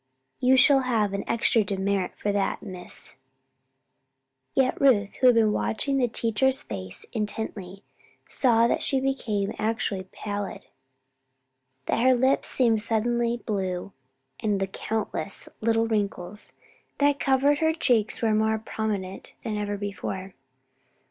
[0.39, 3.17] "You shall have an extra demerit for that, Miss!"
[4.55, 7.83] Yet Ruth, who had been watching the teacher's face intently,
[8.27, 10.65] saw that she became actually pallid,
[11.85, 13.91] that her lips seemed to be suddenly blue,
[14.39, 16.53] and the countless little wrinkles
[16.97, 20.33] that covered her cheeks were more prominent than ever before.